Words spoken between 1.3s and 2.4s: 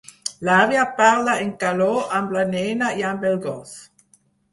en caló amb